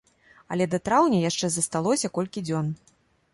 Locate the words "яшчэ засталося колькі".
1.25-2.45